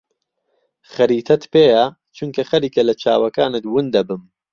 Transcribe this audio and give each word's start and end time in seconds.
خەریتەت 0.93 1.43
پێیە؟ 1.53 1.85
چونکە 2.17 2.41
خەریکە 2.49 2.81
لە 2.89 2.93
چاوەکانت 3.01 3.63
ون 3.67 3.85
دەبم. 3.95 4.21